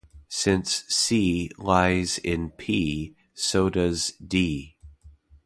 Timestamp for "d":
4.13-4.75